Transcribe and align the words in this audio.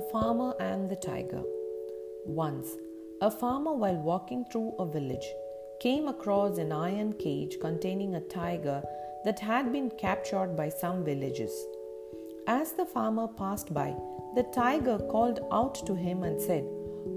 farmer 0.00 0.54
and 0.58 0.88
the 0.88 0.96
tiger. 0.96 1.42
Once, 2.24 2.70
a 3.20 3.30
farmer, 3.30 3.74
while 3.74 3.96
walking 3.96 4.44
through 4.50 4.74
a 4.78 4.86
village, 4.86 5.26
came 5.80 6.08
across 6.08 6.56
an 6.58 6.72
iron 6.72 7.12
cage 7.12 7.58
containing 7.60 8.14
a 8.14 8.20
tiger 8.20 8.82
that 9.24 9.38
had 9.38 9.70
been 9.72 9.90
captured 9.90 10.56
by 10.56 10.68
some 10.68 11.04
villagers. 11.04 11.52
As 12.46 12.72
the 12.72 12.86
farmer 12.86 13.28
passed 13.28 13.74
by, 13.74 13.94
the 14.34 14.44
tiger 14.54 14.98
called 14.98 15.40
out 15.52 15.74
to 15.86 15.94
him 15.94 16.22
and 16.22 16.40
said, 16.40 16.64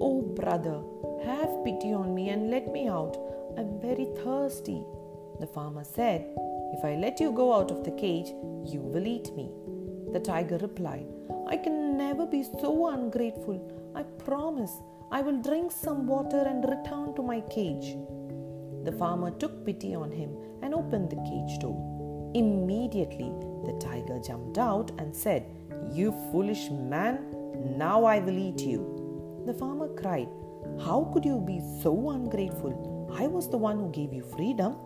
Oh, 0.00 0.22
brother, 0.22 0.82
have 1.24 1.64
pity 1.64 1.92
on 1.92 2.14
me 2.14 2.30
and 2.30 2.50
let 2.50 2.72
me 2.72 2.88
out. 2.88 3.16
I'm 3.56 3.80
very 3.80 4.08
thirsty. 4.24 4.84
The 5.40 5.46
farmer 5.46 5.84
said, 5.84 6.26
If 6.72 6.84
I 6.84 6.96
let 6.96 7.20
you 7.20 7.32
go 7.32 7.52
out 7.54 7.70
of 7.70 7.84
the 7.84 7.92
cage, 7.92 8.28
you 8.64 8.80
will 8.80 9.06
eat 9.06 9.34
me. 9.36 9.50
The 10.16 10.22
tiger 10.22 10.56
replied, 10.56 11.06
I 11.46 11.58
can 11.58 11.98
never 11.98 12.24
be 12.24 12.42
so 12.42 12.88
ungrateful. 12.88 13.60
I 13.94 14.02
promise 14.24 14.72
I 15.12 15.20
will 15.20 15.42
drink 15.42 15.70
some 15.70 16.06
water 16.06 16.38
and 16.38 16.64
return 16.64 17.14
to 17.16 17.22
my 17.22 17.42
cage. 17.42 17.98
The 18.84 18.92
farmer 18.92 19.30
took 19.32 19.66
pity 19.66 19.94
on 19.94 20.10
him 20.10 20.30
and 20.62 20.72
opened 20.72 21.10
the 21.10 21.16
cage 21.16 21.58
door. 21.60 22.32
Immediately, 22.34 23.30
the 23.66 23.78
tiger 23.78 24.18
jumped 24.18 24.56
out 24.56 24.90
and 24.98 25.14
said, 25.14 25.44
You 25.92 26.12
foolish 26.32 26.70
man, 26.70 27.18
now 27.76 28.06
I 28.06 28.18
will 28.18 28.38
eat 28.38 28.62
you. 28.62 29.44
The 29.44 29.52
farmer 29.52 29.88
cried, 29.88 30.30
How 30.82 31.10
could 31.12 31.26
you 31.26 31.42
be 31.46 31.60
so 31.82 32.08
ungrateful? 32.08 33.14
I 33.20 33.26
was 33.26 33.50
the 33.50 33.58
one 33.58 33.78
who 33.78 33.92
gave 33.92 34.14
you 34.14 34.24
freedom. 34.34 34.76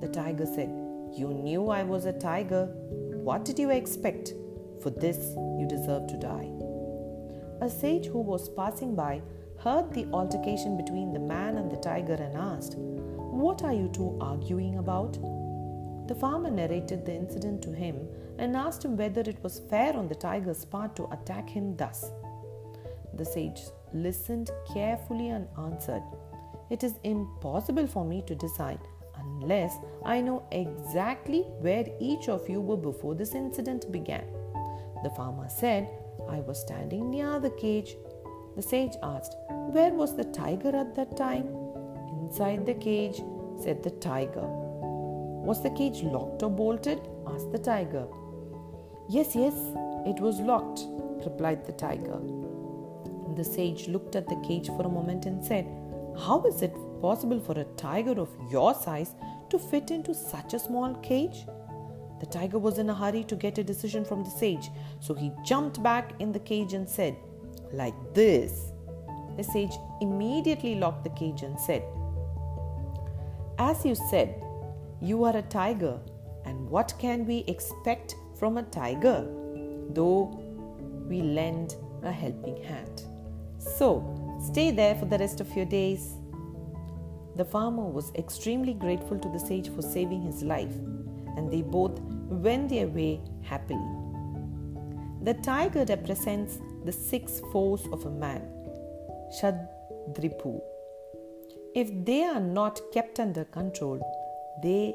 The 0.00 0.08
tiger 0.08 0.46
said, 0.46 0.70
You 1.12 1.34
knew 1.34 1.68
I 1.68 1.82
was 1.82 2.06
a 2.06 2.18
tiger. 2.18 2.64
What 3.28 3.44
did 3.44 3.58
you 3.58 3.68
expect? 3.68 4.32
For 4.84 4.90
this 4.90 5.34
you 5.58 5.66
deserve 5.66 6.08
to 6.08 6.18
die. 6.18 6.50
A 7.62 7.70
sage 7.70 8.04
who 8.04 8.20
was 8.20 8.50
passing 8.50 8.94
by 8.94 9.22
heard 9.58 9.94
the 9.94 10.04
altercation 10.12 10.76
between 10.76 11.10
the 11.10 11.18
man 11.18 11.56
and 11.56 11.70
the 11.72 11.78
tiger 11.78 12.12
and 12.12 12.36
asked, 12.36 12.74
What 12.76 13.64
are 13.64 13.72
you 13.72 13.88
two 13.88 14.18
arguing 14.20 14.76
about? 14.76 15.14
The 16.06 16.14
farmer 16.14 16.50
narrated 16.50 17.06
the 17.06 17.14
incident 17.14 17.62
to 17.62 17.72
him 17.72 17.96
and 18.36 18.54
asked 18.54 18.84
him 18.84 18.98
whether 18.98 19.22
it 19.22 19.42
was 19.42 19.62
fair 19.70 19.96
on 19.96 20.06
the 20.06 20.14
tiger's 20.14 20.66
part 20.66 20.94
to 20.96 21.10
attack 21.12 21.48
him 21.48 21.74
thus. 21.76 22.10
The 23.14 23.24
sage 23.24 23.62
listened 23.94 24.50
carefully 24.74 25.30
and 25.30 25.48
answered, 25.56 26.02
It 26.68 26.84
is 26.84 26.98
impossible 27.04 27.86
for 27.86 28.04
me 28.04 28.22
to 28.26 28.34
decide 28.34 28.80
unless 29.18 29.78
I 30.04 30.20
know 30.20 30.46
exactly 30.52 31.40
where 31.60 31.86
each 31.98 32.28
of 32.28 32.50
you 32.50 32.60
were 32.60 32.76
before 32.76 33.14
this 33.14 33.34
incident 33.34 33.90
began. 33.90 34.43
The 35.04 35.10
farmer 35.10 35.50
said, 35.50 35.86
I 36.30 36.40
was 36.40 36.58
standing 36.58 37.10
near 37.10 37.38
the 37.38 37.50
cage. 37.50 37.94
The 38.56 38.62
sage 38.62 38.94
asked, 39.02 39.36
Where 39.50 39.92
was 39.92 40.16
the 40.16 40.24
tiger 40.24 40.74
at 40.74 40.94
that 40.96 41.14
time? 41.14 41.46
Inside 42.22 42.64
the 42.64 42.72
cage, 42.72 43.20
said 43.60 43.82
the 43.82 43.90
tiger. 43.90 44.46
Was 45.48 45.62
the 45.62 45.68
cage 45.70 46.02
locked 46.02 46.42
or 46.42 46.50
bolted? 46.50 47.06
asked 47.26 47.52
the 47.52 47.58
tiger. 47.58 48.06
Yes, 49.10 49.36
yes, 49.36 49.52
it 50.06 50.20
was 50.20 50.40
locked, 50.40 50.80
replied 51.26 51.66
the 51.66 51.72
tiger. 51.72 52.18
The 53.36 53.44
sage 53.44 53.88
looked 53.88 54.16
at 54.16 54.26
the 54.26 54.40
cage 54.40 54.68
for 54.68 54.86
a 54.86 54.88
moment 54.88 55.26
and 55.26 55.44
said, 55.44 55.66
How 56.16 56.42
is 56.46 56.62
it 56.62 56.74
possible 57.02 57.40
for 57.40 57.60
a 57.60 57.70
tiger 57.76 58.18
of 58.18 58.30
your 58.50 58.72
size 58.72 59.14
to 59.50 59.58
fit 59.58 59.90
into 59.90 60.14
such 60.14 60.54
a 60.54 60.58
small 60.58 60.94
cage? 60.94 61.44
The 62.20 62.26
tiger 62.26 62.58
was 62.58 62.78
in 62.78 62.88
a 62.90 62.94
hurry 62.94 63.24
to 63.24 63.36
get 63.36 63.58
a 63.58 63.64
decision 63.64 64.04
from 64.04 64.24
the 64.24 64.30
sage, 64.30 64.70
so 65.00 65.14
he 65.14 65.32
jumped 65.44 65.82
back 65.82 66.12
in 66.20 66.32
the 66.32 66.38
cage 66.38 66.72
and 66.72 66.88
said, 66.88 67.16
Like 67.72 67.94
this. 68.14 68.72
The 69.36 69.42
sage 69.42 69.72
immediately 70.00 70.76
locked 70.76 71.04
the 71.04 71.10
cage 71.10 71.42
and 71.42 71.58
said, 71.58 71.82
As 73.58 73.84
you 73.84 73.94
said, 73.94 74.42
you 75.00 75.24
are 75.24 75.36
a 75.36 75.42
tiger, 75.42 75.98
and 76.44 76.68
what 76.70 76.94
can 76.98 77.26
we 77.26 77.44
expect 77.48 78.14
from 78.38 78.58
a 78.58 78.62
tiger? 78.62 79.26
Though 79.90 80.40
we 81.08 81.20
lend 81.20 81.76
a 82.02 82.12
helping 82.12 82.62
hand. 82.62 83.04
So, 83.58 84.38
stay 84.52 84.70
there 84.70 84.94
for 84.94 85.06
the 85.06 85.18
rest 85.18 85.40
of 85.40 85.54
your 85.56 85.66
days. 85.66 86.14
The 87.36 87.44
farmer 87.44 87.84
was 87.84 88.12
extremely 88.14 88.74
grateful 88.74 89.18
to 89.18 89.28
the 89.28 89.40
sage 89.40 89.68
for 89.68 89.82
saving 89.82 90.22
his 90.22 90.42
life, 90.42 90.74
and 91.36 91.50
they 91.50 91.62
both 91.62 92.00
went 92.28 92.68
their 92.68 92.86
way 92.86 93.20
happily. 93.42 93.80
The 95.22 95.34
tiger 95.34 95.84
represents 95.88 96.58
the 96.84 96.92
six 96.92 97.40
foes 97.52 97.86
of 97.92 98.04
a 98.04 98.10
man, 98.10 98.42
Shadripu. 99.40 100.60
If 101.74 101.90
they 102.04 102.22
are 102.24 102.40
not 102.40 102.80
kept 102.92 103.18
under 103.18 103.44
control, 103.44 103.98
they 104.62 104.94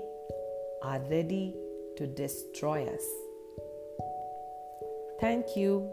are 0.84 1.00
ready 1.10 1.56
to 1.98 2.08
destroy 2.08 2.86
us. 2.86 3.04
Thank 5.20 5.58
you. 5.58 5.92